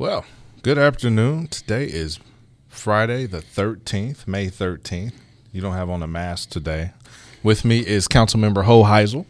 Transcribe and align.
Well, 0.00 0.24
good 0.62 0.78
afternoon. 0.78 1.48
Today 1.48 1.86
is 1.86 2.20
Friday, 2.68 3.26
the 3.26 3.40
13th, 3.40 4.28
May 4.28 4.46
13th. 4.46 5.14
You 5.52 5.60
don't 5.60 5.72
have 5.72 5.90
on 5.90 6.04
a 6.04 6.06
mask 6.06 6.50
today. 6.50 6.92
With 7.42 7.64
me 7.64 7.80
is 7.80 8.06
Councilmember 8.06 8.62
Ho 8.62 8.84
Heisel, 8.84 9.26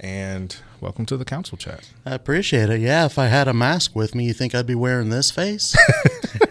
and 0.00 0.56
welcome 0.80 1.06
to 1.06 1.16
the 1.16 1.24
council 1.24 1.56
chat. 1.56 1.88
I 2.04 2.16
appreciate 2.16 2.70
it. 2.70 2.80
Yeah, 2.80 3.04
if 3.04 3.20
I 3.20 3.26
had 3.26 3.46
a 3.46 3.54
mask 3.54 3.94
with 3.94 4.16
me, 4.16 4.24
you 4.24 4.32
think 4.32 4.52
I'd 4.52 4.66
be 4.66 4.74
wearing 4.74 5.10
this 5.10 5.30
face? 5.30 5.76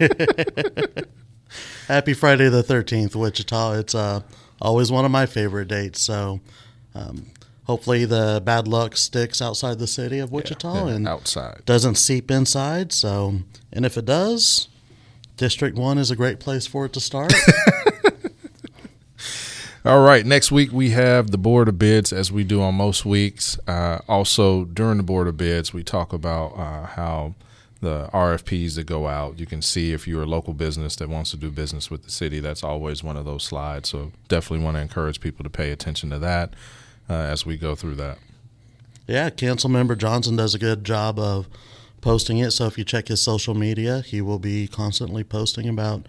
Happy 1.86 2.14
Friday 2.14 2.48
the 2.48 2.62
13th, 2.62 3.14
Wichita. 3.14 3.72
It's 3.74 3.94
uh, 3.94 4.22
always 4.62 4.90
one 4.90 5.04
of 5.04 5.10
my 5.10 5.26
favorite 5.26 5.68
dates. 5.68 6.00
So 6.00 6.40
um, 6.94 7.26
hopefully 7.70 8.04
the 8.04 8.42
bad 8.44 8.66
luck 8.66 8.96
sticks 8.96 9.40
outside 9.40 9.78
the 9.78 9.86
city 9.86 10.18
of 10.18 10.32
Wichita 10.32 10.86
Yeah, 10.88 10.92
and 10.92 11.06
outside. 11.06 11.62
doesn't 11.66 11.94
seep 11.94 12.28
inside. 12.28 12.92
So, 12.92 13.42
and 13.72 13.86
if 13.86 13.96
it 13.96 14.06
does, 14.06 14.66
District 15.36 15.78
1 15.78 15.96
is 15.96 16.10
a 16.10 16.16
great 16.16 16.40
place 16.40 16.66
for 16.66 16.84
it 16.86 16.92
to 16.94 17.00
start. 17.00 17.32
All 19.84 20.02
right. 20.02 20.26
Next 20.26 20.50
week 20.50 20.72
we 20.72 20.90
have 20.90 21.30
the 21.30 21.38
board 21.38 21.68
of 21.68 21.78
bids, 21.78 22.12
as 22.12 22.32
we 22.32 22.42
do 22.42 22.60
on 22.60 22.74
most 22.74 23.06
weeks. 23.06 23.56
Uh, 23.68 24.00
also, 24.08 24.64
during 24.64 24.96
the 24.96 25.04
board 25.04 25.28
of 25.28 25.36
bids, 25.36 25.72
we 25.72 25.84
talk 25.84 26.12
about 26.12 26.48
uh, 26.58 26.86
how 26.86 27.34
the 27.80 28.10
RFPs 28.12 28.74
that 28.74 28.84
go 28.84 29.06
out. 29.06 29.38
You 29.38 29.46
can 29.46 29.62
see 29.62 29.92
if 29.92 30.08
you're 30.08 30.24
a 30.24 30.26
local 30.26 30.52
business 30.54 30.96
that 30.96 31.08
wants 31.08 31.30
to 31.30 31.36
do 31.38 31.50
business 31.50 31.88
with 31.88 32.02
the 32.02 32.10
city. 32.10 32.40
That's 32.40 32.64
always 32.64 33.02
one 33.04 33.16
of 33.16 33.24
those 33.24 33.44
slides. 33.44 33.88
So 33.88 34.10
definitely 34.28 34.64
want 34.64 34.76
to 34.76 34.82
encourage 34.82 35.20
people 35.20 35.44
to 35.44 35.50
pay 35.50 35.70
attention 35.70 36.10
to 36.10 36.18
that 36.18 36.52
uh, 37.10 37.14
as 37.14 37.44
we 37.44 37.56
go 37.56 37.74
through 37.74 37.96
that. 37.96 38.18
Yeah, 39.08 39.28
Council 39.30 39.68
Member 39.68 39.96
Johnson 39.96 40.36
does 40.36 40.54
a 40.54 40.58
good 40.58 40.84
job 40.84 41.18
of 41.18 41.48
posting 42.00 42.38
it. 42.38 42.52
So 42.52 42.66
if 42.66 42.78
you 42.78 42.84
check 42.84 43.08
his 43.08 43.20
social 43.20 43.54
media, 43.54 44.02
he 44.02 44.20
will 44.20 44.38
be 44.38 44.68
constantly 44.68 45.24
posting 45.24 45.68
about 45.68 46.06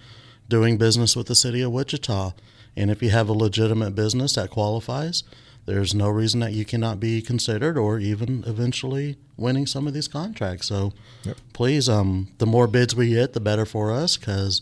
doing 0.47 0.77
business 0.77 1.15
with 1.15 1.27
the 1.27 1.35
city 1.35 1.61
of 1.61 1.71
Wichita. 1.71 2.33
And 2.77 2.91
if 2.91 3.01
you 3.01 3.09
have 3.09 3.27
a 3.27 3.33
legitimate 3.33 3.95
business 3.95 4.35
that 4.35 4.51
qualifies, 4.51 5.23
there's 5.65 5.95
no 5.95 6.09
reason 6.09 6.39
that 6.41 6.53
you 6.53 6.63
cannot 6.65 6.99
be 6.99 7.21
considered 7.21 7.77
or 7.77 7.99
even 7.99 8.43
eventually 8.45 9.17
winning 9.37 9.65
some 9.65 9.87
of 9.87 9.93
these 9.93 10.07
contracts. 10.07 10.67
So 10.67 10.93
Yep. 11.23 11.37
please, 11.53 11.89
um, 11.89 12.29
the 12.37 12.45
more 12.45 12.67
bids 12.67 12.95
we 12.95 13.09
get, 13.09 13.33
the 13.33 13.39
better 13.39 13.65
for 13.65 13.91
us 13.91 14.17
because 14.17 14.61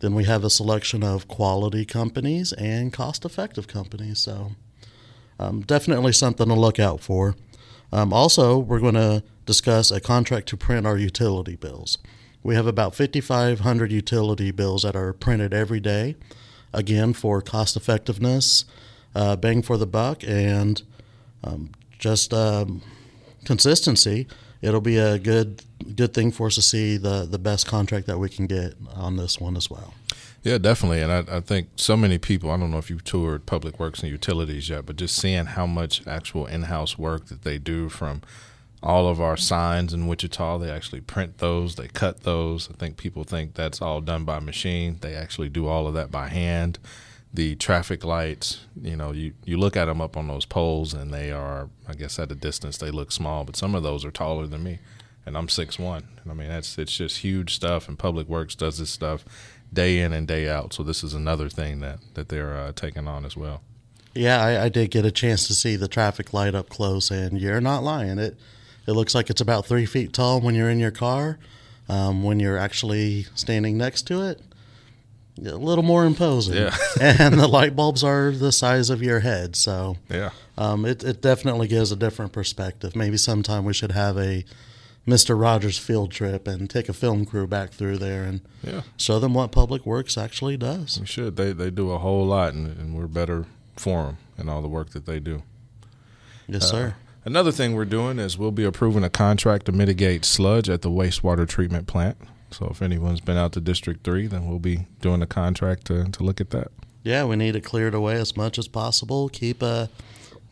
then 0.00 0.14
we 0.14 0.24
have 0.24 0.44
a 0.44 0.50
selection 0.50 1.02
of 1.02 1.28
quality 1.28 1.84
companies 1.84 2.52
and 2.54 2.92
cost 2.92 3.24
effective 3.24 3.68
companies. 3.68 4.18
So 4.18 4.52
um, 5.38 5.60
definitely 5.62 6.12
something 6.12 6.48
to 6.48 6.54
look 6.54 6.78
out 6.78 7.00
for. 7.00 7.36
Um, 7.92 8.12
also, 8.12 8.58
we're 8.58 8.80
going 8.80 8.94
to 8.94 9.22
discuss 9.46 9.90
a 9.90 10.00
contract 10.00 10.48
to 10.48 10.56
print 10.56 10.86
our 10.86 10.96
utility 10.96 11.56
bills. 11.56 11.98
We 12.42 12.54
have 12.54 12.66
about 12.66 12.94
5,500 12.94 13.92
utility 13.92 14.50
bills 14.50 14.82
that 14.82 14.96
are 14.96 15.12
printed 15.12 15.54
every 15.54 15.80
day, 15.80 16.16
again, 16.72 17.12
for 17.12 17.40
cost 17.40 17.76
effectiveness, 17.76 18.64
uh, 19.14 19.36
bang 19.36 19.62
for 19.62 19.78
the 19.78 19.86
buck, 19.86 20.22
and 20.26 20.82
um, 21.42 21.70
just 21.98 22.34
um, 22.34 22.82
consistency. 23.44 24.26
It'll 24.60 24.80
be 24.80 24.98
a 24.98 25.18
good 25.18 25.62
good 25.94 26.14
thing 26.14 26.30
for 26.30 26.46
us 26.46 26.54
to 26.54 26.62
see 26.62 26.96
the, 26.96 27.26
the 27.30 27.38
best 27.38 27.66
contract 27.66 28.06
that 28.06 28.18
we 28.18 28.28
can 28.28 28.46
get 28.46 28.74
on 28.94 29.16
this 29.16 29.38
one 29.38 29.56
as 29.56 29.68
well. 29.68 29.92
Yeah, 30.44 30.58
definitely. 30.58 31.00
And 31.00 31.10
I, 31.10 31.38
I 31.38 31.40
think 31.40 31.68
so 31.76 31.96
many 31.96 32.18
people, 32.18 32.50
I 32.50 32.58
don't 32.58 32.70
know 32.70 32.78
if 32.78 32.90
you've 32.90 33.02
toured 33.02 33.46
Public 33.46 33.80
Works 33.80 34.02
and 34.02 34.12
Utilities 34.12 34.68
yet, 34.68 34.84
but 34.84 34.96
just 34.96 35.16
seeing 35.16 35.46
how 35.46 35.66
much 35.66 36.06
actual 36.06 36.46
in 36.46 36.64
house 36.64 36.98
work 36.98 37.26
that 37.26 37.42
they 37.42 37.56
do 37.56 37.88
from 37.88 38.20
all 38.82 39.08
of 39.08 39.22
our 39.22 39.38
signs 39.38 39.94
in 39.94 40.06
Wichita, 40.06 40.58
they 40.58 40.70
actually 40.70 41.00
print 41.00 41.38
those, 41.38 41.76
they 41.76 41.88
cut 41.88 42.24
those. 42.24 42.68
I 42.70 42.74
think 42.74 42.98
people 42.98 43.24
think 43.24 43.54
that's 43.54 43.80
all 43.80 44.02
done 44.02 44.26
by 44.26 44.38
machine. 44.38 44.98
They 45.00 45.14
actually 45.14 45.48
do 45.48 45.66
all 45.66 45.86
of 45.86 45.94
that 45.94 46.10
by 46.10 46.28
hand. 46.28 46.78
The 47.32 47.56
traffic 47.56 48.04
lights, 48.04 48.60
you 48.80 48.96
know, 48.96 49.12
you, 49.12 49.32
you 49.46 49.56
look 49.56 49.78
at 49.78 49.86
them 49.86 50.02
up 50.02 50.14
on 50.14 50.28
those 50.28 50.44
poles 50.44 50.92
and 50.92 51.12
they 51.12 51.32
are, 51.32 51.70
I 51.88 51.94
guess 51.94 52.18
at 52.18 52.30
a 52.30 52.34
distance, 52.34 52.76
they 52.76 52.90
look 52.90 53.12
small, 53.12 53.44
but 53.44 53.56
some 53.56 53.74
of 53.74 53.82
those 53.82 54.04
are 54.04 54.10
taller 54.10 54.46
than 54.46 54.62
me. 54.62 54.78
And 55.26 55.36
I'm 55.36 55.48
six 55.48 55.78
one. 55.78 56.04
I 56.28 56.34
mean, 56.34 56.48
that's 56.48 56.78
it's 56.78 56.96
just 56.96 57.18
huge 57.18 57.54
stuff. 57.54 57.88
And 57.88 57.98
Public 57.98 58.28
Works 58.28 58.54
does 58.54 58.78
this 58.78 58.90
stuff 58.90 59.24
day 59.72 59.98
in 60.00 60.12
and 60.12 60.26
day 60.26 60.48
out. 60.48 60.72
So 60.72 60.82
this 60.82 61.02
is 61.02 61.14
another 61.14 61.48
thing 61.48 61.80
that 61.80 61.98
that 62.14 62.28
they're 62.28 62.56
uh, 62.56 62.72
taking 62.72 63.08
on 63.08 63.24
as 63.24 63.36
well. 63.36 63.62
Yeah, 64.14 64.40
I, 64.40 64.64
I 64.64 64.68
did 64.68 64.90
get 64.90 65.04
a 65.04 65.10
chance 65.10 65.46
to 65.48 65.54
see 65.54 65.76
the 65.76 65.88
traffic 65.88 66.32
light 66.32 66.54
up 66.54 66.68
close, 66.68 67.10
and 67.10 67.40
you're 67.40 67.60
not 67.60 67.82
lying. 67.82 68.18
It 68.18 68.38
it 68.86 68.92
looks 68.92 69.14
like 69.14 69.30
it's 69.30 69.40
about 69.40 69.66
three 69.66 69.86
feet 69.86 70.12
tall 70.12 70.40
when 70.40 70.54
you're 70.54 70.70
in 70.70 70.78
your 70.78 70.90
car. 70.90 71.38
Um, 71.86 72.22
when 72.22 72.40
you're 72.40 72.56
actually 72.56 73.26
standing 73.34 73.76
next 73.76 74.06
to 74.06 74.22
it, 74.22 74.40
a 75.38 75.56
little 75.56 75.84
more 75.84 76.06
imposing. 76.06 76.54
Yeah. 76.54 76.74
and 77.00 77.38
the 77.38 77.46
light 77.46 77.76
bulbs 77.76 78.02
are 78.02 78.30
the 78.30 78.52
size 78.52 78.88
of 78.88 79.02
your 79.02 79.20
head, 79.20 79.54
so 79.56 79.96
Yeah, 80.08 80.30
um, 80.56 80.86
it 80.86 81.02
it 81.04 81.20
definitely 81.20 81.68
gives 81.68 81.92
a 81.92 81.96
different 81.96 82.32
perspective. 82.32 82.94
Maybe 82.96 83.16
sometime 83.16 83.64
we 83.64 83.74
should 83.74 83.92
have 83.92 84.16
a 84.16 84.44
Mister 85.06 85.36
Rogers 85.36 85.78
field 85.78 86.10
trip 86.10 86.48
and 86.48 86.68
take 86.68 86.88
a 86.88 86.92
film 86.92 87.26
crew 87.26 87.46
back 87.46 87.70
through 87.70 87.98
there 87.98 88.24
and 88.24 88.40
yeah, 88.62 88.82
show 88.96 89.18
them 89.18 89.34
what 89.34 89.52
Public 89.52 89.84
Works 89.84 90.16
actually 90.16 90.56
does. 90.56 90.98
we 90.98 91.06
should. 91.06 91.36
They 91.36 91.52
they 91.52 91.70
do 91.70 91.90
a 91.90 91.98
whole 91.98 92.26
lot, 92.26 92.54
and, 92.54 92.66
and 92.78 92.96
we're 92.96 93.06
better 93.06 93.46
for 93.76 94.04
them 94.04 94.18
and 94.38 94.48
all 94.48 94.62
the 94.62 94.68
work 94.68 94.90
that 94.90 95.06
they 95.06 95.20
do. 95.20 95.42
Yes, 96.46 96.70
sir. 96.70 96.96
Another 97.24 97.52
thing 97.52 97.74
we're 97.74 97.86
doing 97.86 98.18
is 98.18 98.36
we'll 98.36 98.50
be 98.50 98.64
approving 98.64 99.02
a 99.02 99.10
contract 99.10 99.66
to 99.66 99.72
mitigate 99.72 100.24
sludge 100.24 100.68
at 100.68 100.82
the 100.82 100.90
wastewater 100.90 101.48
treatment 101.48 101.86
plant. 101.86 102.18
So 102.50 102.66
if 102.66 102.82
anyone's 102.82 103.20
been 103.20 103.38
out 103.38 103.52
to 103.52 103.60
District 103.60 104.04
Three, 104.04 104.26
then 104.26 104.46
we'll 104.46 104.58
be 104.58 104.86
doing 105.00 105.22
a 105.22 105.26
contract 105.26 105.86
to 105.86 106.04
to 106.04 106.22
look 106.22 106.40
at 106.40 106.50
that. 106.50 106.68
Yeah, 107.02 107.24
we 107.24 107.36
need 107.36 107.52
to 107.52 107.60
clear 107.60 107.88
it 107.88 107.90
cleared 107.90 107.94
away 107.94 108.14
as 108.14 108.36
much 108.36 108.58
as 108.58 108.68
possible. 108.68 109.28
Keep 109.28 109.62
uh, 109.62 109.88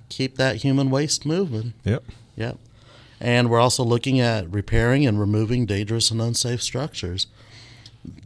keep 0.09 0.37
that 0.37 0.57
human 0.57 0.91
waste 0.91 1.25
moving. 1.25 1.73
Yep. 1.85 2.05
Yep. 2.37 2.59
And 3.23 3.49
we're 3.49 3.61
also 3.61 3.85
looking 3.85 4.19
at 4.19 4.53
repairing 4.53 5.07
and 5.07 5.19
removing 5.19 5.65
dangerous 5.65 6.11
and 6.11 6.21
unsafe 6.21 6.61
structures. 6.61 7.29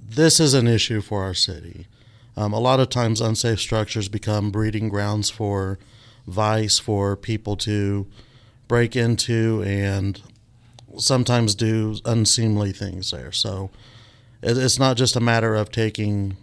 This 0.09 0.41
is 0.41 0.55
an 0.55 0.67
issue 0.67 1.03
for 1.03 1.23
our 1.23 1.35
city. 1.35 1.87
Um, 2.35 2.55
a 2.55 2.59
lot 2.59 2.81
of 2.81 2.89
times, 2.89 3.21
unsafe 3.21 3.61
structures 3.61 4.09
become 4.09 4.51
breeding 4.51 4.89
grounds 4.89 5.29
for 5.29 5.79
vice, 6.27 6.79
for 6.79 7.15
people 7.15 7.57
to 7.59 8.07
break 8.69 8.97
into 8.97 9.63
and 9.67 10.23
sometimes 10.97 11.55
do 11.55 11.97
unseemly 12.07 12.73
things 12.73 13.11
there. 13.11 13.33
So 13.33 13.69
it's 14.43 14.79
not 14.79 14.97
just 14.97 15.15
a 15.15 15.21
matter 15.21 15.55
of 15.55 15.71
taking 15.71 16.39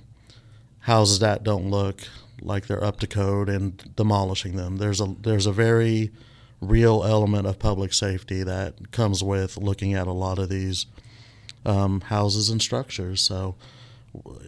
houses 0.82 1.18
that 1.20 1.44
don't 1.44 1.72
look 1.72 2.02
like 2.40 2.68
they're 2.68 2.84
up 2.84 3.00
to 3.00 3.08
code 3.08 3.50
and 3.50 3.96
demolishing 3.96 4.58
them. 4.58 4.78
There's 4.78 5.02
a 5.02 5.16
there's 5.22 5.48
a 5.48 5.52
very 5.52 6.12
real 6.64 7.04
element 7.04 7.48
of 7.48 7.60
public 7.60 7.94
safety 7.94 8.44
that 8.44 8.92
comes 8.92 9.24
with 9.24 9.58
looking 9.58 9.94
at 9.94 10.08
a 10.08 10.12
lot 10.12 10.40
of 10.40 10.50
these 10.50 10.86
um, 11.66 12.02
houses 12.02 12.50
and 12.50 12.62
structures. 12.62 13.22
So 13.22 13.56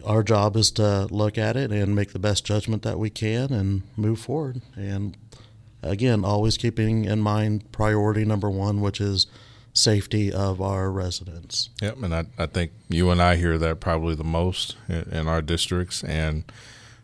our 0.04 0.22
job 0.22 0.56
is 0.56 0.70
to 0.72 1.06
look 1.10 1.38
at 1.38 1.56
it 1.56 1.72
and 1.72 1.94
make 1.94 2.12
the 2.12 2.18
best 2.18 2.44
judgment 2.44 2.82
that 2.82 2.98
we 2.98 3.10
can 3.10 3.52
and 3.52 3.82
move 3.96 4.20
forward. 4.20 4.62
And 4.76 5.16
again, 5.82 6.24
always 6.24 6.56
keeping 6.56 7.04
in 7.04 7.20
mind 7.20 7.70
priority 7.72 8.24
number 8.24 8.50
one, 8.50 8.80
which 8.80 9.00
is 9.00 9.26
safety 9.72 10.32
of 10.32 10.60
our 10.60 10.90
residents. 10.90 11.68
Yep, 11.82 12.02
and 12.02 12.14
I, 12.14 12.24
I 12.38 12.46
think 12.46 12.72
you 12.88 13.10
and 13.10 13.20
I 13.20 13.36
hear 13.36 13.58
that 13.58 13.80
probably 13.80 14.14
the 14.14 14.24
most 14.24 14.76
in, 14.88 15.02
in 15.12 15.28
our 15.28 15.42
districts. 15.42 16.02
And 16.04 16.44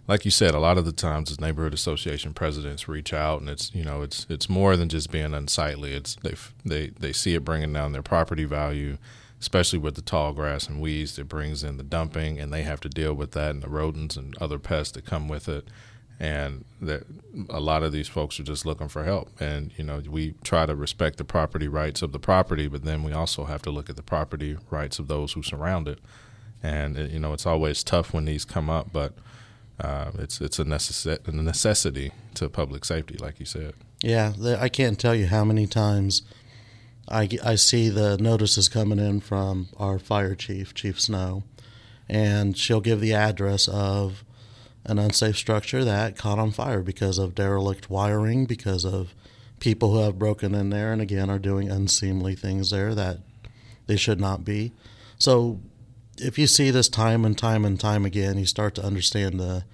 like 0.08 0.24
you 0.24 0.30
said, 0.30 0.54
a 0.54 0.58
lot 0.58 0.78
of 0.78 0.84
the 0.84 0.92
times 0.92 1.30
as 1.30 1.40
neighborhood 1.40 1.74
association 1.74 2.34
presidents 2.34 2.88
reach 2.88 3.12
out, 3.12 3.40
and 3.40 3.48
it's 3.48 3.72
you 3.74 3.84
know 3.84 4.02
it's 4.02 4.26
it's 4.28 4.48
more 4.48 4.76
than 4.76 4.88
just 4.88 5.10
being 5.10 5.34
unsightly. 5.34 5.92
It's 5.92 6.16
they 6.16 6.34
they 6.64 6.88
they 6.88 7.12
see 7.12 7.34
it 7.34 7.44
bringing 7.44 7.72
down 7.72 7.92
their 7.92 8.02
property 8.02 8.44
value, 8.44 8.98
especially 9.40 9.78
with 9.78 9.94
the 9.94 10.02
tall 10.02 10.32
grass 10.32 10.68
and 10.68 10.80
weeds 10.80 11.16
that 11.16 11.28
brings 11.28 11.62
in 11.62 11.76
the 11.76 11.84
dumping, 11.84 12.40
and 12.40 12.52
they 12.52 12.62
have 12.62 12.80
to 12.80 12.88
deal 12.88 13.14
with 13.14 13.32
that 13.32 13.50
and 13.50 13.62
the 13.62 13.68
rodents 13.68 14.16
and 14.16 14.36
other 14.38 14.58
pests 14.58 14.92
that 14.92 15.06
come 15.06 15.28
with 15.28 15.48
it. 15.48 15.68
And 16.20 16.64
that 16.80 17.04
a 17.50 17.58
lot 17.58 17.82
of 17.82 17.90
these 17.90 18.06
folks 18.06 18.38
are 18.38 18.44
just 18.44 18.64
looking 18.64 18.86
for 18.86 19.02
help. 19.02 19.28
And 19.40 19.72
you 19.76 19.82
know, 19.82 20.02
we 20.08 20.34
try 20.44 20.66
to 20.66 20.74
respect 20.74 21.18
the 21.18 21.24
property 21.24 21.66
rights 21.66 22.00
of 22.02 22.12
the 22.12 22.20
property, 22.20 22.68
but 22.68 22.84
then 22.84 23.02
we 23.02 23.12
also 23.12 23.44
have 23.44 23.62
to 23.62 23.70
look 23.70 23.90
at 23.90 23.96
the 23.96 24.02
property 24.02 24.56
rights 24.70 24.98
of 24.98 25.08
those 25.08 25.32
who 25.32 25.42
surround 25.42 25.88
it. 25.88 25.98
And 26.62 26.96
you 27.10 27.18
know, 27.18 27.32
it's 27.32 27.46
always 27.46 27.82
tough 27.82 28.12
when 28.12 28.24
these 28.24 28.44
come 28.44 28.70
up, 28.70 28.92
but 28.92 29.14
uh, 29.82 30.12
it's 30.18 30.40
it's 30.40 30.58
a, 30.58 30.64
necess- 30.64 31.28
a 31.28 31.32
necessity 31.32 32.12
to 32.34 32.48
public 32.48 32.84
safety, 32.84 33.18
like 33.18 33.40
you 33.40 33.46
said. 33.46 33.74
Yeah, 34.00 34.32
I 34.58 34.68
can't 34.68 34.98
tell 34.98 35.14
you 35.14 35.26
how 35.26 35.44
many 35.44 35.66
times 35.66 36.22
I, 37.08 37.28
I 37.44 37.56
see 37.56 37.88
the 37.88 38.16
notices 38.18 38.68
coming 38.68 38.98
in 38.98 39.20
from 39.20 39.68
our 39.76 39.98
fire 39.98 40.34
chief, 40.34 40.72
Chief 40.72 41.00
Snow, 41.00 41.42
and 42.08 42.56
she'll 42.56 42.80
give 42.80 43.00
the 43.00 43.12
address 43.12 43.68
of 43.68 44.24
an 44.84 44.98
unsafe 44.98 45.36
structure 45.36 45.84
that 45.84 46.16
caught 46.16 46.38
on 46.38 46.52
fire 46.52 46.82
because 46.82 47.18
of 47.18 47.34
derelict 47.34 47.90
wiring, 47.90 48.46
because 48.46 48.84
of 48.84 49.14
people 49.60 49.92
who 49.92 49.98
have 49.98 50.18
broken 50.18 50.54
in 50.54 50.70
there 50.70 50.92
and 50.92 51.00
again 51.00 51.30
are 51.30 51.38
doing 51.38 51.70
unseemly 51.70 52.34
things 52.34 52.70
there 52.70 52.94
that 52.94 53.18
they 53.86 53.96
should 53.96 54.20
not 54.20 54.44
be. 54.44 54.72
So 55.18 55.60
if 56.24 56.38
you 56.38 56.46
see 56.46 56.70
this 56.70 56.88
time 56.88 57.24
and 57.24 57.36
time 57.36 57.64
and 57.64 57.78
time 57.78 58.04
again, 58.04 58.38
you 58.38 58.46
start 58.46 58.74
to 58.76 58.84
understand 58.84 59.38
the 59.40 59.64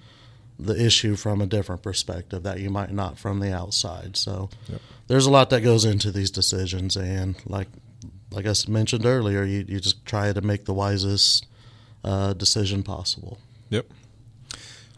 the 0.61 0.75
issue 0.85 1.15
from 1.15 1.41
a 1.41 1.45
different 1.45 1.81
perspective 1.81 2.43
that 2.43 2.59
you 2.59 2.69
might 2.69 2.91
not 2.91 3.17
from 3.17 3.39
the 3.39 3.53
outside. 3.53 4.17
So 4.17 4.49
Yep. 4.67 4.81
there's 5.07 5.25
a 5.25 5.31
lot 5.31 5.49
that 5.51 5.61
goes 5.61 5.85
into 5.85 6.11
these 6.11 6.29
decisions, 6.31 6.97
and 6.97 7.35
like 7.45 7.69
like 8.31 8.45
I 8.45 8.53
mentioned 8.67 9.05
earlier, 9.05 9.43
you 9.43 9.65
you 9.67 9.79
just 9.79 10.05
try 10.05 10.33
to 10.33 10.41
make 10.41 10.65
the 10.65 10.73
wisest 10.73 11.45
uh, 12.03 12.33
decision 12.33 12.83
possible. 12.83 13.39
Yep. 13.69 13.85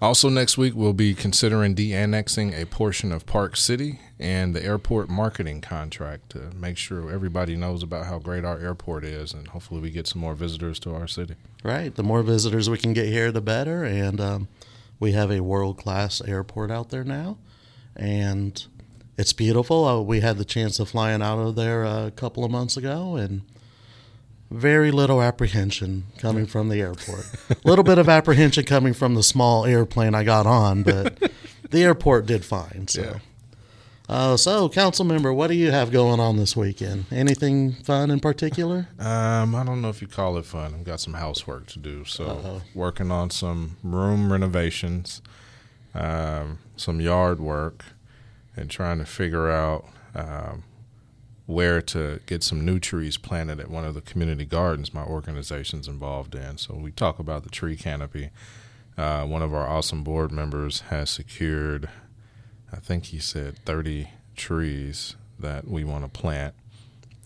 Also, 0.01 0.29
next 0.29 0.57
week 0.57 0.73
we'll 0.75 0.93
be 0.93 1.13
considering 1.13 1.75
de-annexing 1.75 2.55
a 2.55 2.65
portion 2.65 3.11
of 3.11 3.27
Park 3.27 3.55
City 3.55 3.99
and 4.21 4.55
the 4.55 4.63
airport 4.63 5.09
marketing 5.09 5.61
contract 5.61 6.29
to 6.29 6.51
make 6.55 6.77
sure 6.77 7.11
everybody 7.11 7.55
knows 7.55 7.81
about 7.81 8.05
how 8.05 8.19
great 8.19 8.45
our 8.45 8.59
airport 8.59 9.03
is, 9.03 9.33
and 9.33 9.47
hopefully 9.47 9.81
we 9.81 9.89
get 9.89 10.05
some 10.05 10.21
more 10.21 10.35
visitors 10.35 10.79
to 10.79 10.93
our 10.93 11.07
city. 11.07 11.33
Right. 11.63 11.93
The 11.93 12.03
more 12.03 12.21
visitors 12.21 12.69
we 12.69 12.77
can 12.77 12.93
get 12.93 13.07
here, 13.07 13.31
the 13.31 13.41
better. 13.41 13.83
And 13.83 14.21
um, 14.21 14.47
we 14.99 15.13
have 15.13 15.31
a 15.31 15.39
world 15.39 15.77
class 15.77 16.21
airport 16.21 16.69
out 16.69 16.91
there 16.91 17.03
now, 17.03 17.39
and 17.95 18.63
it's 19.17 19.33
beautiful. 19.33 19.85
Uh, 19.85 20.01
we 20.01 20.19
had 20.19 20.37
the 20.37 20.45
chance 20.45 20.79
of 20.79 20.89
flying 20.89 21.23
out 21.23 21.39
of 21.39 21.55
there 21.55 21.83
a 21.83 22.11
couple 22.15 22.45
of 22.45 22.51
months 22.51 22.77
ago, 22.77 23.15
and 23.15 23.41
very 24.51 24.91
little 24.91 25.19
apprehension 25.19 26.03
coming 26.19 26.45
from 26.45 26.69
the 26.69 26.79
airport. 26.79 27.25
A 27.49 27.55
little 27.67 27.83
bit 27.83 27.97
of 27.97 28.07
apprehension 28.07 28.65
coming 28.65 28.93
from 28.93 29.15
the 29.15 29.23
small 29.23 29.65
airplane 29.65 30.13
I 30.13 30.23
got 30.23 30.45
on, 30.45 30.83
but 30.83 31.31
the 31.71 31.81
airport 31.81 32.27
did 32.27 32.45
fine. 32.45 32.85
So. 32.87 33.01
Yeah. 33.01 33.19
Uh, 34.11 34.35
so, 34.35 34.67
council 34.67 35.05
member, 35.05 35.31
what 35.31 35.47
do 35.47 35.53
you 35.53 35.71
have 35.71 35.89
going 35.89 36.19
on 36.19 36.35
this 36.35 36.53
weekend? 36.53 37.05
Anything 37.11 37.71
fun 37.71 38.11
in 38.11 38.19
particular? 38.19 38.89
Um, 38.99 39.55
I 39.55 39.63
don't 39.63 39.81
know 39.81 39.87
if 39.87 40.01
you 40.01 40.07
call 40.09 40.37
it 40.37 40.43
fun. 40.43 40.73
I've 40.73 40.83
got 40.83 40.99
some 40.99 41.13
housework 41.13 41.67
to 41.67 41.79
do, 41.79 42.03
so 42.03 42.25
Uh-oh. 42.25 42.61
working 42.75 43.09
on 43.09 43.29
some 43.29 43.77
room 43.81 44.29
renovations, 44.29 45.21
um, 45.95 46.59
some 46.75 46.99
yard 46.99 47.39
work, 47.39 47.85
and 48.57 48.69
trying 48.69 48.97
to 48.97 49.05
figure 49.05 49.49
out 49.49 49.85
um, 50.13 50.63
where 51.45 51.81
to 51.81 52.19
get 52.25 52.43
some 52.43 52.65
new 52.65 52.79
trees 52.79 53.15
planted 53.15 53.61
at 53.61 53.69
one 53.69 53.85
of 53.85 53.93
the 53.93 54.01
community 54.01 54.43
gardens 54.43 54.93
my 54.93 55.05
organization's 55.05 55.87
involved 55.87 56.35
in. 56.35 56.57
So 56.57 56.75
we 56.75 56.91
talk 56.91 57.17
about 57.17 57.43
the 57.43 57.49
tree 57.49 57.77
canopy. 57.77 58.29
Uh, 58.97 59.23
one 59.25 59.41
of 59.41 59.53
our 59.53 59.65
awesome 59.65 60.03
board 60.03 60.33
members 60.33 60.81
has 60.89 61.09
secured, 61.09 61.87
I 62.71 62.77
think 62.77 63.05
he 63.05 63.19
said, 63.19 63.57
30 63.65 64.09
trees 64.35 65.15
that 65.39 65.67
we 65.67 65.83
want 65.83 66.03
to 66.03 66.19
plant. 66.19 66.53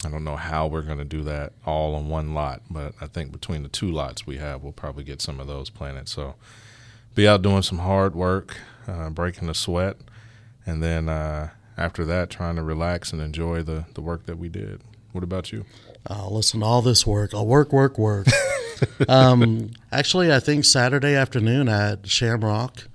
I 0.03 0.09
don't 0.09 0.23
know 0.23 0.35
how 0.35 0.67
we're 0.67 0.81
going 0.81 0.97
to 0.97 1.05
do 1.05 1.23
that 1.23 1.53
all 1.65 1.95
on 1.95 2.09
one 2.09 2.33
lot, 2.33 2.61
but 2.69 2.93
I 2.99 3.07
think 3.07 3.31
between 3.31 3.63
the 3.63 3.69
two 3.69 3.89
lots 3.89 4.27
we 4.27 4.37
have, 4.37 4.61
we'll 4.63 4.73
probably 4.73 5.03
get 5.03 5.21
some 5.21 5.39
of 5.39 5.47
those 5.47 5.69
planted. 5.69 6.09
So 6.09 6.35
be 7.15 7.27
out 7.27 7.41
doing 7.41 7.61
some 7.61 7.79
hard 7.79 8.15
work, 8.15 8.57
uh, 8.87 9.09
breaking 9.09 9.47
the 9.47 9.53
sweat, 9.53 9.97
and 10.65 10.83
then 10.83 11.09
uh, 11.09 11.49
after 11.77 12.05
that, 12.05 12.29
trying 12.29 12.55
to 12.57 12.63
relax 12.63 13.13
and 13.13 13.21
enjoy 13.21 13.63
the, 13.63 13.85
the 13.93 14.01
work 14.01 14.25
that 14.25 14.37
we 14.37 14.49
did. 14.49 14.81
What 15.11 15.23
about 15.23 15.51
you? 15.51 15.65
Oh, 16.07 16.27
listen, 16.31 16.61
all 16.61 16.81
this 16.81 17.07
work, 17.07 17.33
I'll 17.33 17.47
work, 17.47 17.71
work, 17.71 17.97
work. 17.97 18.27
um, 19.07 19.71
actually, 19.91 20.31
I 20.31 20.39
think 20.39 20.65
Saturday 20.65 21.15
afternoon 21.15 21.69
at 21.69 22.07
Shamrock, 22.07 22.87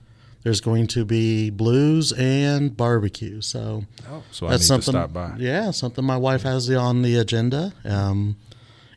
there's 0.43 0.61
going 0.61 0.87
to 0.89 1.05
be 1.05 1.51
blues 1.51 2.13
and 2.13 2.77
barbecue. 2.77 3.41
So 3.41 3.85
Oh, 4.11 4.23
so 4.31 4.47
I 4.47 4.51
that's 4.51 4.63
need 4.63 4.67
something. 4.67 4.93
to 4.95 4.99
stop 5.01 5.13
by. 5.13 5.35
Yeah, 5.39 5.71
something 5.71 6.05
my 6.05 6.17
wife 6.17 6.43
has 6.43 6.71
on 6.71 7.03
the 7.03 7.17
agenda. 7.17 7.73
Um, 7.85 8.37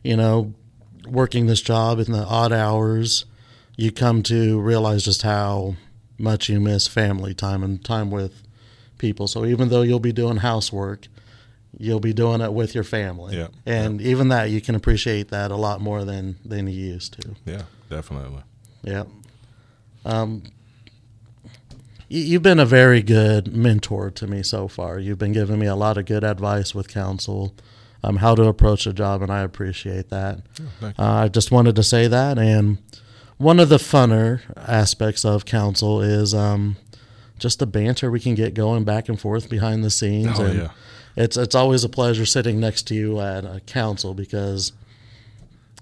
you 0.02 0.16
know, 0.16 0.54
working 1.06 1.46
this 1.46 1.60
job 1.60 1.98
in 1.98 2.12
the 2.12 2.24
odd 2.24 2.52
hours, 2.52 3.24
you 3.76 3.90
come 3.92 4.22
to 4.24 4.60
realize 4.60 5.04
just 5.04 5.22
how 5.22 5.76
much 6.18 6.48
you 6.48 6.60
miss 6.60 6.86
family 6.86 7.34
time 7.34 7.62
and 7.62 7.84
time 7.84 8.10
with 8.10 8.42
people. 8.98 9.26
So 9.28 9.44
even 9.44 9.68
though 9.68 9.82
you'll 9.82 9.98
be 10.00 10.12
doing 10.12 10.36
housework, 10.38 11.08
you'll 11.76 12.00
be 12.00 12.12
doing 12.12 12.40
it 12.40 12.52
with 12.52 12.74
your 12.74 12.84
family. 12.84 13.36
Yeah. 13.36 13.48
And 13.66 14.00
even 14.00 14.28
that, 14.28 14.50
you 14.50 14.60
can 14.60 14.74
appreciate 14.76 15.28
that 15.28 15.50
a 15.50 15.56
lot 15.56 15.80
more 15.80 16.04
than 16.04 16.36
than 16.44 16.68
you 16.68 16.72
used 16.92 17.20
to. 17.20 17.34
Yeah, 17.44 17.62
definitely. 17.90 18.42
Yeah. 18.82 19.04
Um, 20.04 20.42
you've 22.14 22.42
been 22.42 22.60
a 22.60 22.66
very 22.66 23.02
good 23.02 23.54
mentor 23.54 24.10
to 24.10 24.26
me 24.26 24.42
so 24.42 24.68
far. 24.68 24.98
You've 24.98 25.18
been 25.18 25.32
giving 25.32 25.58
me 25.58 25.66
a 25.66 25.74
lot 25.74 25.98
of 25.98 26.06
good 26.06 26.22
advice 26.24 26.74
with 26.74 26.88
counsel, 26.88 27.54
um, 28.02 28.16
how 28.16 28.34
to 28.34 28.44
approach 28.44 28.86
a 28.86 28.92
job, 28.92 29.22
and 29.22 29.32
I 29.32 29.40
appreciate 29.40 30.10
that. 30.10 30.40
thank 30.80 30.98
Uh, 30.98 31.02
I 31.02 31.28
just 31.28 31.50
wanted 31.50 31.74
to 31.76 31.82
say 31.82 32.06
that. 32.06 32.38
And 32.38 32.78
one 33.38 33.58
of 33.58 33.68
the 33.68 33.78
funner 33.78 34.40
aspects 34.56 35.24
of 35.24 35.44
counsel 35.44 36.00
is 36.00 36.34
um, 36.34 36.76
just 37.38 37.58
the 37.58 37.66
banter 37.66 38.10
we 38.10 38.20
can 38.20 38.34
get 38.34 38.54
going 38.54 38.84
back 38.84 39.08
and 39.08 39.20
forth 39.20 39.48
behind 39.48 39.82
the 39.82 39.90
scenes. 39.90 40.38
Oh, 40.38 40.44
and 40.44 40.58
yeah. 40.58 40.70
It's 41.16 41.36
it's 41.36 41.54
always 41.54 41.84
a 41.84 41.88
pleasure 41.88 42.26
sitting 42.26 42.58
next 42.58 42.88
to 42.88 42.94
you 42.94 43.20
at 43.20 43.44
a 43.44 43.60
council 43.60 44.14
because 44.14 44.72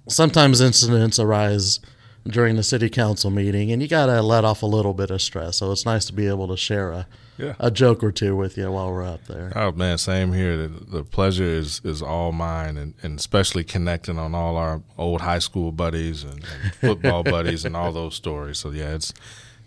sometimes 0.09 0.61
incidents 0.61 1.19
arise 1.19 1.81
during 2.27 2.57
the 2.57 2.63
city 2.63 2.89
council 2.89 3.31
meeting, 3.31 3.73
and 3.73 3.83
you 3.83 3.89
got 3.89 4.07
to 4.07 4.23
let 4.23 4.45
off 4.45 4.63
a 4.63 4.67
little 4.67 4.95
bit 4.95 5.11
of 5.11 5.21
stress. 5.21 5.57
So 5.59 5.73
it's 5.73 5.85
nice 5.85 6.05
to 6.07 6.13
be 6.13 6.27
able 6.29 6.49
to 6.49 6.57
share 6.57 6.91
a 6.93 7.07
Yeah. 7.39 7.55
a 7.59 7.71
joke 7.71 8.05
or 8.05 8.13
two 8.13 8.37
with 8.37 8.57
you 8.57 8.71
while 8.71 8.93
we're 8.93 9.05
up 9.05 9.25
there. 9.27 9.53
Oh 9.57 9.73
man, 9.73 9.99
same 9.99 10.33
here. 10.33 10.57
The, 10.69 10.69
the 10.99 11.05
pleasure 11.05 11.45
is 11.45 11.81
is 11.85 12.01
all 12.03 12.31
mine, 12.33 12.77
and, 12.77 12.95
and 13.03 13.19
especially 13.19 13.65
connecting 13.65 14.19
on 14.19 14.35
all 14.35 14.57
our 14.57 14.83
old 14.99 15.23
high 15.23 15.41
school 15.41 15.73
buddies 15.73 16.23
and, 16.23 16.45
and 16.63 16.75
football 16.75 17.23
buddies 17.37 17.65
and 17.65 17.77
all 17.77 17.91
those 17.93 18.15
stories. 18.15 18.59
So 18.59 18.71
yeah, 18.71 18.95
it's 18.95 19.13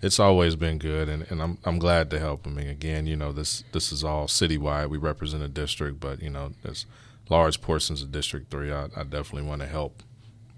it's 0.01 0.19
always 0.19 0.55
been 0.55 0.77
good, 0.77 1.09
and, 1.09 1.25
and 1.29 1.41
I'm 1.41 1.57
I'm 1.65 1.79
glad 1.79 2.09
to 2.11 2.19
help. 2.19 2.47
I 2.47 2.51
mean, 2.51 2.67
again, 2.69 3.05
you 3.07 3.15
know 3.17 3.33
this 3.33 3.63
this 3.73 3.91
is 3.91 4.03
all 4.03 4.27
citywide. 4.27 4.89
We 4.89 4.97
represent 4.97 5.43
a 5.43 5.47
district, 5.49 5.99
but 5.99 6.21
you 6.21 6.29
know 6.29 6.51
there's 6.63 6.85
large 7.29 7.59
portions 7.59 8.01
of 8.01 8.11
District 8.11 8.49
Three. 8.49 8.71
I, 8.71 8.85
I 8.95 9.03
definitely 9.03 9.43
want 9.49 9.61
to 9.61 9.67
help 9.67 10.03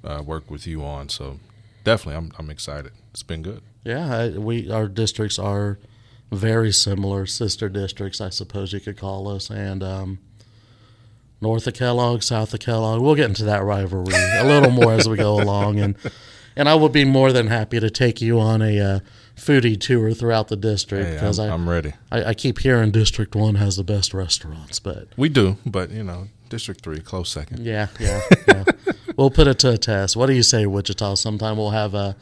uh, 0.03 0.21
work 0.23 0.51
with 0.51 0.67
you 0.67 0.83
on. 0.83 1.07
So 1.09 1.39
definitely, 1.87 2.17
I'm 2.17 2.31
I'm 2.37 2.49
excited. 2.49 2.91
It's 3.11 3.23
been 3.23 3.41
good. 3.41 3.61
Yeah, 3.83 4.15
I, 4.15 4.29
we 4.37 4.69
our 4.69 4.87
districts 4.87 5.39
are 5.39 5.79
very 6.31 6.71
similar, 6.73 7.25
sister 7.25 7.69
districts, 7.69 8.19
I 8.19 8.29
suppose 8.29 8.73
you 8.73 8.81
could 8.81 8.97
call 8.97 9.29
us, 9.29 9.49
and 9.49 9.81
um, 9.81 10.19
north 11.41 11.65
of 11.67 11.73
Kellogg, 11.73 12.21
south 12.21 12.53
of 12.53 12.59
Kellogg. 12.59 13.01
We'll 13.01 13.15
get 13.15 13.29
into 13.29 13.45
that 13.45 13.63
rivalry 13.63 14.13
a 14.13 14.43
little 14.43 14.71
more 14.71 14.91
as 14.93 15.07
we 15.07 15.15
go 15.17 15.41
along, 15.41 15.79
and 15.79 15.95
and 16.55 16.67
I 16.67 16.75
will 16.75 16.89
be 16.89 17.05
more 17.05 17.31
than 17.31 17.47
happy 17.47 17.79
to 17.79 17.89
take 17.89 18.21
you 18.21 18.39
on 18.39 18.61
a 18.61 18.79
uh, 18.79 18.99
foodie 19.35 19.79
tour 19.79 20.13
throughout 20.13 20.49
the 20.49 20.57
district 20.57 21.05
Hey, 21.07 21.13
because 21.13 21.39
I'm, 21.39 21.51
I'm 21.51 21.69
ready. 21.69 21.93
I 22.11 22.23
I 22.25 22.33
keep 22.33 22.59
hearing 22.59 22.91
District 22.91 23.33
One 23.35 23.55
has 23.55 23.77
the 23.77 23.83
best 23.85 24.13
restaurants, 24.13 24.79
but 24.79 25.07
We 25.15 25.29
do, 25.29 25.55
but 25.65 25.91
you 25.91 26.03
know, 26.03 26.27
District 26.49 26.81
Three, 26.81 26.99
close 26.99 27.29
second. 27.29 27.65
yeah, 27.65 27.87
yeah, 27.99 28.21
yeah. 28.47 28.63
We'll 29.17 29.29
put 29.31 29.47
it 29.47 29.59
to 29.59 29.71
a 29.73 29.77
test. 29.77 30.15
What 30.15 30.27
do 30.27 30.33
you 30.33 30.43
say, 30.43 30.65
Wichita? 30.65 31.15
Sometime 31.15 31.57
we'll 31.57 31.71
have 31.71 31.93
a 31.93 32.15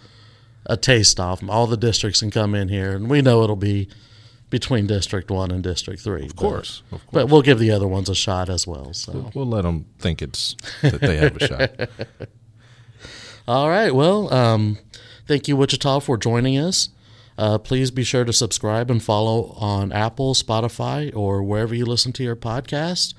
a 0.66 0.76
taste 0.76 1.20
off. 1.20 1.48
All 1.48 1.68
the 1.68 1.78
districts 1.78 2.22
can 2.22 2.32
come 2.32 2.56
in 2.56 2.70
here, 2.70 2.94
and 2.96 3.08
we 3.08 3.22
know 3.22 3.44
it'll 3.44 3.56
be 3.56 3.88
between 4.50 4.88
District 4.88 5.30
One 5.30 5.52
and 5.52 5.64
District 5.64 6.02
Three. 6.02 6.26
Of 6.26 6.36
course, 6.36 6.82
of 6.92 7.06
course. 7.06 7.12
but 7.12 7.30
we'll 7.30 7.44
give 7.44 7.60
the 7.60 7.70
other 7.70 7.88
ones 7.88 8.10
a 8.10 8.16
shot 8.16 8.50
as 8.50 8.66
well. 8.66 8.92
So, 8.94 9.12
We'll, 9.12 9.32
we'll 9.36 9.46
let 9.46 9.62
them 9.62 9.86
think 10.00 10.22
it's 10.24 10.56
that 10.82 11.02
they 11.02 11.18
have 11.18 11.38
a 11.38 11.48
shot. 11.48 11.90
all 13.48 13.70
right. 13.70 13.94
Well, 13.94 14.34
um, 14.34 14.80
thank 15.28 15.48
you, 15.48 15.56
Wichita, 15.56 16.00
for 16.00 16.18
joining 16.18 16.58
us. 16.58 16.90
Uh, 17.38 17.58
please 17.58 17.92
be 17.92 18.04
sure 18.04 18.24
to 18.24 18.32
subscribe 18.32 18.90
and 18.90 19.04
follow 19.04 19.54
on 19.58 19.92
Apple, 19.92 20.34
Spotify, 20.34 21.14
or 21.16 21.44
wherever 21.44 21.76
you 21.76 21.86
listen 21.86 22.14
to 22.14 22.24
your 22.24 22.36
podcast. 22.36 23.14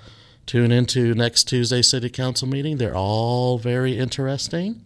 Tune 0.47 0.71
into 0.71 1.15
next 1.15 1.45
Tuesday 1.45 1.83
City 1.83 2.09
Council 2.09 2.47
meeting. 2.49 2.77
They're 2.77 2.97
all 2.97 3.59
very 3.59 3.99
interesting. 3.99 4.83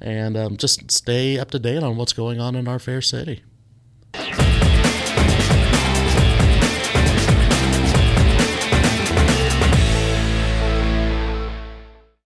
And 0.00 0.36
um, 0.36 0.56
just 0.56 0.90
stay 0.90 1.38
up 1.38 1.50
to 1.52 1.58
date 1.58 1.82
on 1.82 1.96
what's 1.96 2.12
going 2.12 2.40
on 2.40 2.56
in 2.56 2.66
our 2.66 2.78
fair 2.78 3.00
city. 3.00 3.42